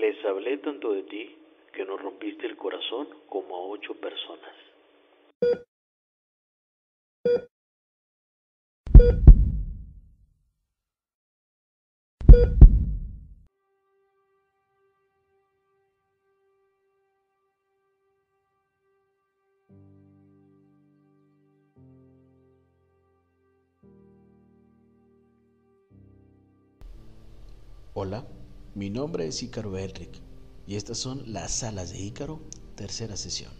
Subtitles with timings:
[0.00, 1.36] Les hablé tanto de ti
[1.72, 4.54] que nos rompiste el corazón como a ocho personas.
[27.94, 28.24] Hola,
[28.74, 30.20] mi nombre es Ícaro Elric
[30.66, 32.40] y estas son las salas de Ícaro,
[32.74, 33.52] tercera sesión.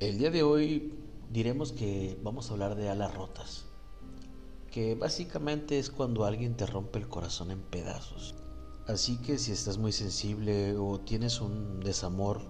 [0.00, 0.94] El día de hoy
[1.30, 3.66] diremos que vamos a hablar de alas rotas,
[4.70, 8.36] que básicamente es cuando alguien te rompe el corazón en pedazos.
[8.86, 12.40] Así que si estás muy sensible o tienes un desamor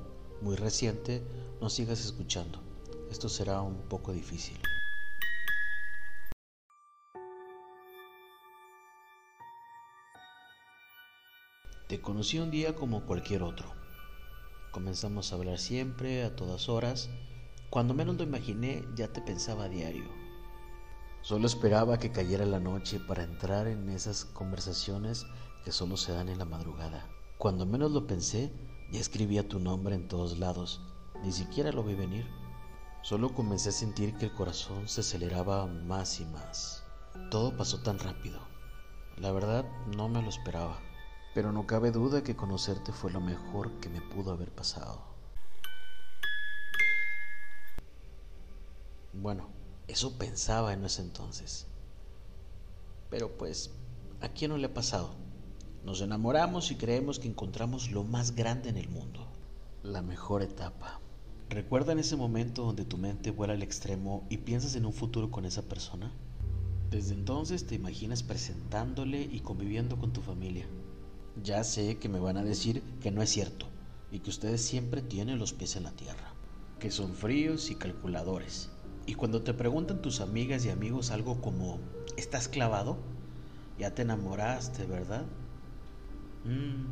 [0.43, 1.23] muy reciente,
[1.61, 2.61] no sigas escuchando.
[3.11, 4.59] Esto será un poco difícil.
[11.89, 13.73] Te conocí un día como cualquier otro.
[14.73, 17.09] Comenzamos a hablar siempre, a todas horas.
[17.71, 20.05] Cuando menos lo imaginé, ya te pensaba a diario.
[21.23, 25.25] Solo esperaba que cayera la noche para entrar en esas conversaciones
[25.65, 27.09] que solo se dan en la madrugada.
[27.39, 28.53] Cuando menos lo pensé,
[28.93, 30.83] ya escribía tu nombre en todos lados.
[31.25, 32.27] Ni siquiera lo vi venir.
[33.01, 36.85] Solo comencé a sentir que el corazón se aceleraba más y más.
[37.31, 38.41] Todo pasó tan rápido.
[39.17, 39.65] La verdad,
[39.97, 40.79] no me lo esperaba
[41.35, 45.03] pero no cabe duda que conocerte fue lo mejor que me pudo haber pasado.
[49.13, 49.49] Bueno,
[49.89, 51.67] eso pensaba en ese entonces.
[53.11, 53.71] Pero pues,
[54.21, 55.15] ¿a quién no le ha pasado?
[55.85, 59.27] Nos enamoramos y creemos que encontramos lo más grande en el mundo,
[59.83, 61.01] la mejor etapa.
[61.49, 65.31] ¿Recuerda en ese momento donde tu mente vuela al extremo y piensas en un futuro
[65.31, 66.13] con esa persona?
[66.91, 70.67] Desde entonces te imaginas presentándole y conviviendo con tu familia.
[71.43, 73.67] Ya sé que me van a decir que no es cierto
[74.11, 76.33] y que ustedes siempre tienen los pies en la tierra,
[76.81, 78.71] que son fríos y calculadores.
[79.07, 81.79] Y cuando te preguntan tus amigas y amigos algo como,
[82.17, 82.99] ¿estás clavado?
[83.79, 85.27] Ya te enamoraste, ¿verdad?
[86.45, 86.87] Mm,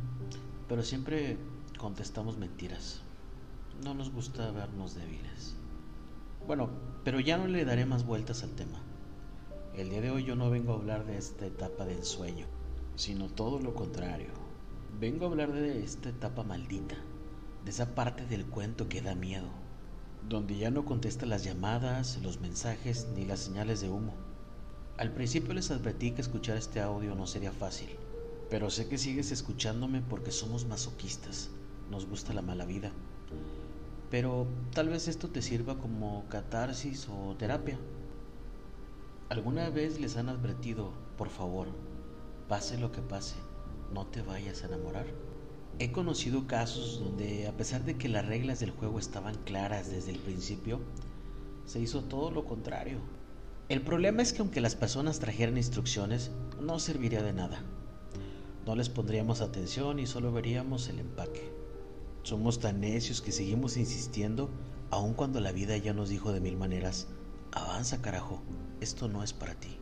[0.69, 1.37] pero siempre
[1.77, 3.01] contestamos mentiras.
[3.83, 5.55] No nos gusta vernos débiles.
[6.45, 6.69] Bueno,
[7.03, 8.81] pero ya no le daré más vueltas al tema.
[9.75, 12.47] El día de hoy yo no vengo a hablar de esta etapa del sueño
[12.97, 14.29] sino todo lo contrario.
[14.99, 16.95] Vengo a hablar de esta etapa maldita,
[17.63, 19.49] de esa parte del cuento que da miedo,
[20.27, 24.15] donde ya no contesta las llamadas, los mensajes ni las señales de humo.
[24.97, 27.89] Al principio les advertí que escuchar este audio no sería fácil,
[28.49, 31.51] pero sé que sigues escuchándome porque somos masoquistas,
[31.91, 32.91] nos gusta la mala vida.
[34.09, 37.77] Pero tal vez esto te sirva como catarsis o terapia.
[39.29, 41.67] ¿Alguna vez les han advertido, por favor,
[42.47, 43.35] pase lo que pase,
[43.93, 45.05] no te vayas a enamorar.
[45.79, 50.11] He conocido casos donde, a pesar de que las reglas del juego estaban claras desde
[50.11, 50.79] el principio,
[51.65, 52.99] se hizo todo lo contrario.
[53.69, 56.31] El problema es que aunque las personas trajeran instrucciones,
[56.61, 57.61] no serviría de nada.
[58.65, 61.51] No les pondríamos atención y solo veríamos el empaque.
[62.23, 64.49] Somos tan necios que seguimos insistiendo,
[64.89, 67.07] aun cuando la vida ya nos dijo de mil maneras,
[67.51, 68.41] avanza carajo,
[68.81, 69.77] esto no es para ti.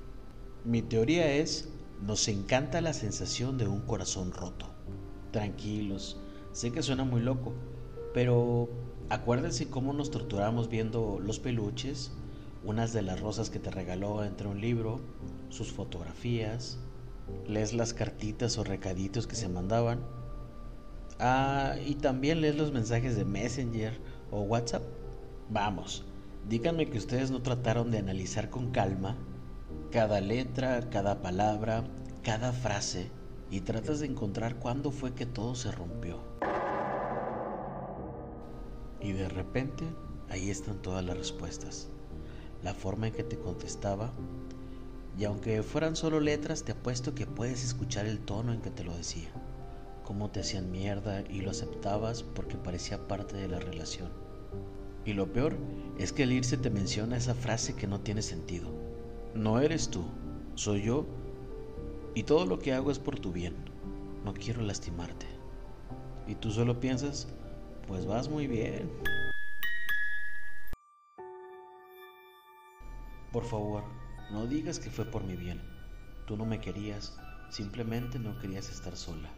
[0.64, 1.70] Mi teoría es
[2.02, 4.68] nos encanta la sensación de un corazón roto.
[5.32, 6.20] Tranquilos,
[6.52, 7.54] sé que suena muy loco,
[8.14, 8.70] pero
[9.10, 12.12] acuérdense cómo nos torturamos viendo los peluches,
[12.64, 15.00] unas de las rosas que te regaló entre un libro,
[15.50, 16.80] sus fotografías,
[17.48, 20.00] lees las cartitas o recaditos que se mandaban.
[21.20, 23.98] Ah, y también lees los mensajes de Messenger
[24.32, 24.84] o WhatsApp.
[25.50, 26.04] Vamos,
[26.50, 29.16] díganme que ustedes no trataron de analizar con calma
[29.96, 31.86] cada letra, cada palabra,
[32.22, 33.10] cada frase
[33.50, 36.20] y tratas de encontrar cuándo fue que todo se rompió.
[39.00, 39.86] Y de repente
[40.30, 41.88] ahí están todas las respuestas.
[42.62, 44.12] La forma en que te contestaba.
[45.18, 48.84] Y aunque fueran solo letras, te apuesto que puedes escuchar el tono en que te
[48.84, 49.30] lo decía.
[50.04, 54.10] Cómo te hacían mierda y lo aceptabas porque parecía parte de la relación.
[55.06, 55.56] Y lo peor
[55.98, 58.85] es que el irse te menciona esa frase que no tiene sentido
[59.36, 60.06] no eres tú,
[60.56, 61.06] soy yo,
[62.14, 63.54] y todo lo que hago es por tu bien.
[64.24, 65.28] No quiero lastimarte.
[66.26, 67.28] Y tú solo piensas,
[67.86, 68.90] pues vas muy bien.
[73.34, 73.84] Por favor,
[74.32, 75.62] no digas que fue por mi bien.
[76.26, 79.30] Tú no me querías, simplemente no querías estar sola.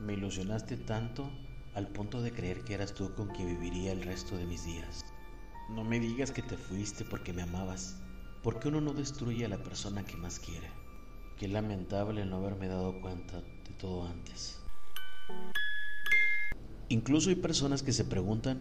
[0.00, 1.30] Me ilusionaste tanto
[1.74, 5.06] al punto de creer que eras tú con quien viviría el resto de mis días.
[5.70, 8.02] No me digas que te fuiste porque me amabas.
[8.46, 10.70] ¿Por qué uno no destruye a la persona que más quiere?
[11.36, 14.60] Qué lamentable no haberme dado cuenta de todo antes.
[16.88, 18.60] Incluso hay personas que se preguntan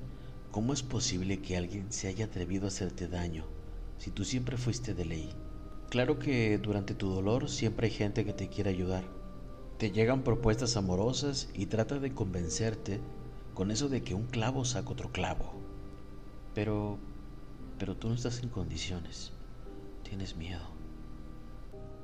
[0.49, 3.45] cómo es posible que alguien se haya atrevido a hacerte daño
[3.99, 5.29] si tú siempre fuiste de ley.
[5.91, 9.03] Claro que durante tu dolor siempre hay gente que te quiere ayudar.
[9.77, 13.01] Te llegan propuestas amorosas y trata de convencerte
[13.53, 15.53] con eso de que un clavo saca otro clavo.
[16.55, 16.97] Pero,
[17.77, 19.31] pero tú no estás en condiciones.
[20.05, 20.61] Tienes miedo.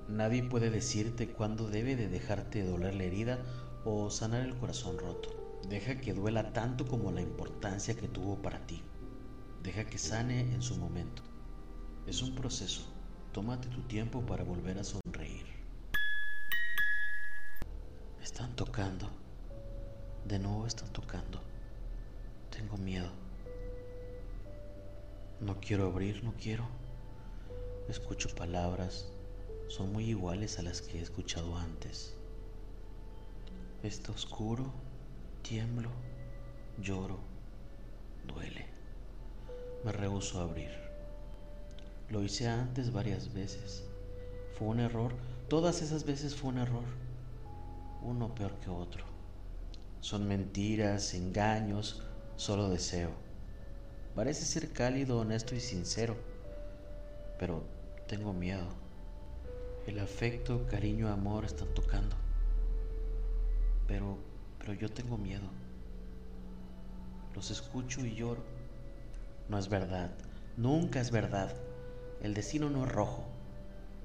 [0.10, 3.40] Nadie puede decirte cuándo debe de dejarte doler la herida
[3.86, 5.30] o sanar el corazón roto.
[5.70, 8.82] Deja que duela tanto como la importancia que tuvo para ti.
[9.62, 11.22] Deja que sane en su momento.
[12.08, 12.92] Es un proceso.
[13.34, 15.46] Tómate tu tiempo para volver a sonreír.
[18.22, 19.10] Están tocando.
[20.26, 21.40] De nuevo están tocando.
[22.50, 23.12] Tengo miedo.
[25.40, 26.68] No quiero abrir, no quiero.
[27.92, 29.10] Escucho palabras.
[29.68, 32.16] Son muy iguales a las que he escuchado antes.
[33.84, 34.72] Está oscuro,
[35.42, 35.90] tiemblo,
[36.80, 37.20] lloro,
[38.26, 38.66] duele.
[39.84, 40.70] Me rehuso a abrir.
[42.10, 43.84] Lo hice antes varias veces.
[44.58, 45.12] Fue un error.
[45.50, 46.86] Todas esas veces fue un error.
[48.04, 49.04] Uno peor que otro.
[50.00, 52.02] Son mentiras, engaños,
[52.38, 53.12] solo deseo.
[54.16, 56.16] Parece ser cálido, honesto y sincero,
[57.38, 57.81] pero
[58.12, 58.68] tengo miedo.
[59.88, 62.16] El afecto, cariño, amor están tocando
[63.92, 64.18] pero,
[64.58, 65.50] pero yo tengo miedo.
[67.36, 68.42] Los escucho y lloro.
[69.50, 70.12] No es verdad,
[70.56, 71.54] nunca es verdad.
[72.22, 73.26] El destino no es rojo,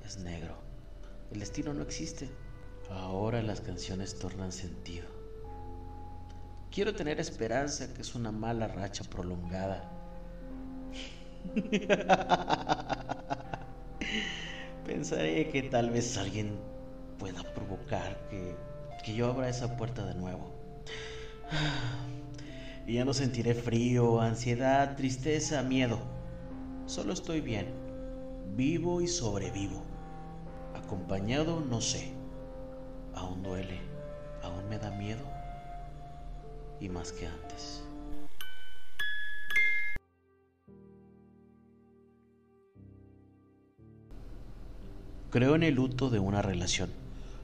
[0.04, 0.56] es negro.
[1.30, 2.28] El destino no existe.
[2.90, 5.06] Ahora las canciones tornan sentido.
[6.72, 9.88] Quiero tener esperanza que es una mala racha prolongada.
[14.86, 16.58] Pensaré que tal vez alguien
[17.18, 18.54] pueda provocar que
[19.06, 20.50] que yo abra esa puerta de nuevo.
[22.88, 25.98] Y ya no sentiré frío, ansiedad, tristeza, miedo.
[26.86, 27.66] Solo estoy bien,
[28.56, 29.82] vivo y sobrevivo.
[30.74, 32.12] Acompañado, no sé.
[33.14, 33.78] Aún duele,
[34.42, 35.24] aún me da miedo.
[36.80, 37.85] Y más que antes.
[45.28, 46.88] Creo en el luto de una relación,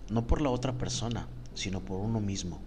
[0.08, 2.60] no por la otra persona, sino por uno mismo,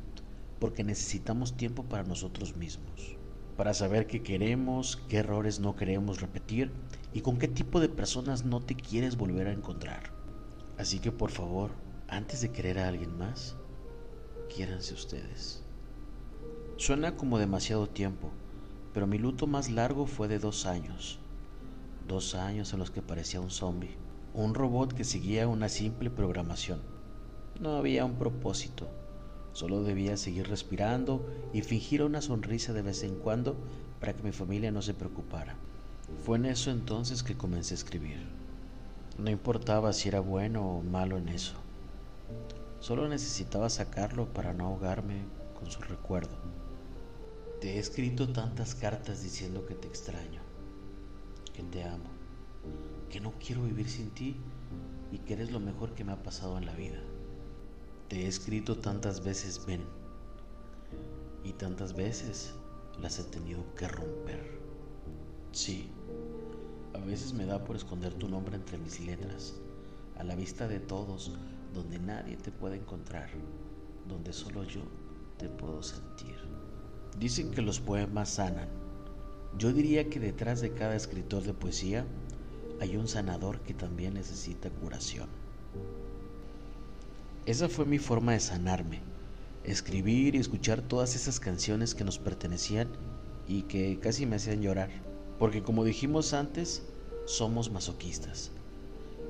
[0.59, 3.15] porque necesitamos tiempo para nosotros mismos,
[3.55, 6.69] para saber qué queremos, qué errores no queremos repetir
[7.13, 10.11] y con qué tipo de personas no te quieres volver a encontrar.
[10.77, 11.71] Así que por favor,
[12.09, 13.55] antes de querer a alguien más,
[14.53, 15.63] quiéranse ustedes.
[16.75, 18.31] Suena como demasiado tiempo,
[18.93, 21.19] pero mi luto más largo fue de dos años.
[22.05, 23.95] Dos años en los que parecía un zombie,
[24.35, 26.95] un robot que seguía una simple programación
[27.59, 28.87] no había un propósito,
[29.53, 33.55] solo debía seguir respirando y fingir una sonrisa de vez en cuando
[33.99, 35.55] para que mi familia no se preocupara.
[36.23, 38.17] Fue en eso entonces que comencé a escribir.
[39.17, 41.53] No importaba si era bueno o malo en eso.
[42.81, 45.21] Solo necesitaba sacarlo para no ahogarme
[45.57, 46.35] con su recuerdo.
[47.61, 50.41] Te he escrito tantas cartas diciendo que te extraño,
[51.53, 52.09] que te amo,
[53.15, 54.35] que no quiero vivir sin ti
[55.09, 57.01] y que eres lo mejor que me ha pasado en la vida.
[58.09, 59.85] Te he escrito tantas veces ven
[61.41, 62.55] y tantas veces
[62.99, 64.59] las he tenido que romper.
[65.53, 65.89] Sí,
[66.93, 69.53] a veces me da por esconder tu nombre entre mis letras,
[70.17, 71.31] a la vista de todos,
[71.73, 73.29] donde nadie te puede encontrar,
[74.09, 74.81] donde solo yo
[75.37, 76.35] te puedo sentir.
[77.17, 78.67] Dicen que los poemas sanan.
[79.57, 82.05] Yo diría que detrás de cada escritor de poesía
[82.79, 85.27] hay un sanador que también necesita curación.
[87.45, 89.01] Esa fue mi forma de sanarme,
[89.63, 92.87] escribir y escuchar todas esas canciones que nos pertenecían
[93.47, 94.89] y que casi me hacían llorar,
[95.37, 96.83] porque como dijimos antes,
[97.25, 98.51] somos masoquistas.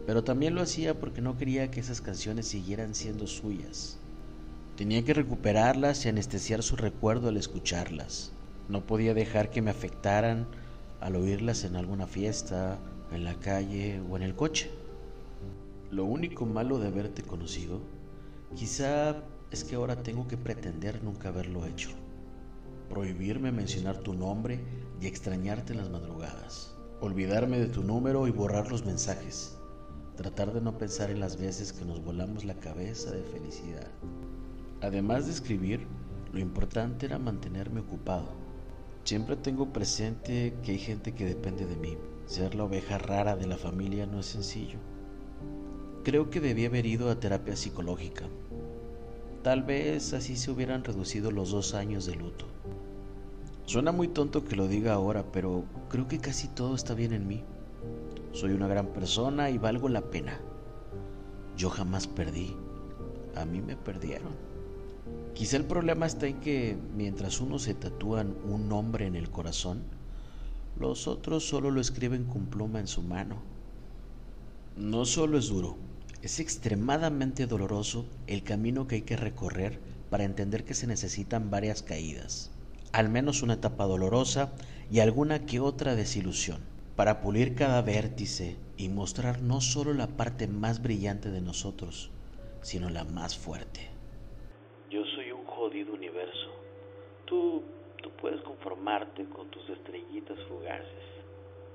[0.05, 3.97] Pero también lo hacía porque no quería que esas canciones siguieran siendo suyas.
[4.77, 8.31] Tenía que recuperarlas y anestesiar su recuerdo al escucharlas.
[8.69, 10.47] No podía dejar que me afectaran
[11.01, 12.79] al oírlas en alguna fiesta,
[13.11, 14.69] en la calle o en el coche.
[15.91, 17.81] Lo único malo de haberte conocido
[18.55, 19.17] Quizá
[19.51, 21.89] es que ahora tengo que pretender nunca haberlo hecho.
[22.89, 24.61] Prohibirme mencionar tu nombre
[25.01, 26.73] y extrañarte en las madrugadas.
[27.01, 29.57] Olvidarme de tu número y borrar los mensajes.
[30.15, 33.91] Tratar de no pensar en las veces que nos volamos la cabeza de felicidad.
[34.81, 35.85] Además de escribir,
[36.31, 38.29] lo importante era mantenerme ocupado.
[39.03, 41.97] Siempre tengo presente que hay gente que depende de mí.
[42.25, 44.79] Ser la oveja rara de la familia no es sencillo.
[46.03, 48.25] Creo que debí haber ido a terapia psicológica,
[49.43, 52.45] tal vez así se hubieran reducido los dos años de luto.
[53.65, 57.27] Suena muy tonto que lo diga ahora, pero creo que casi todo está bien en
[57.27, 57.43] mí.
[58.31, 60.39] Soy una gran persona y valgo la pena.
[61.55, 62.55] Yo jamás perdí.
[63.35, 64.33] A mí me perdieron.
[65.33, 69.83] Quizá el problema está en que mientras unos se tatúan un nombre en el corazón,
[70.79, 73.41] los otros solo lo escriben con pluma en su mano.
[74.75, 75.77] No solo es duro,
[76.21, 79.79] es extremadamente doloroso el camino que hay que recorrer
[80.09, 82.51] para entender que se necesitan varias caídas,
[82.91, 84.53] al menos una etapa dolorosa
[84.91, 86.61] y alguna que otra desilusión,
[86.95, 92.11] para pulir cada vértice y mostrar no solo la parte más brillante de nosotros,
[92.61, 93.89] sino la más fuerte.
[94.89, 96.49] Yo soy un jodido universo.
[97.25, 97.63] Tú,
[98.11, 101.03] puedes conformarte con tus estrellitas fugaces.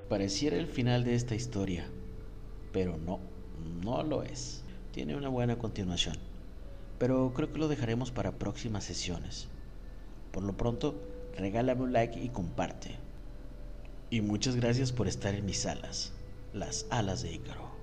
[0.09, 1.89] Pareciera el final de esta historia,
[2.73, 3.21] pero no
[3.83, 4.63] no lo es.
[4.93, 6.17] Tiene una buena continuación,
[6.99, 9.49] pero creo que lo dejaremos para próximas sesiones.
[10.33, 10.95] Por lo pronto,
[11.37, 12.97] regálame un like y comparte.
[14.11, 16.13] Y muchas gracias por estar en mis alas,
[16.53, 17.80] las alas de Ícaro.